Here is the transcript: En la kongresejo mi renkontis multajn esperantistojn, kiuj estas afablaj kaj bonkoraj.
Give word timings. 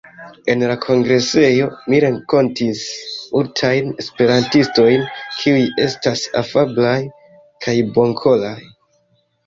En 0.51 0.63
la 0.69 0.77
kongresejo 0.85 1.67
mi 1.93 1.99
renkontis 2.05 2.81
multajn 3.35 3.93
esperantistojn, 4.07 5.07
kiuj 5.39 5.63
estas 5.89 6.27
afablaj 6.45 6.99
kaj 7.67 7.81
bonkoraj. 8.01 8.61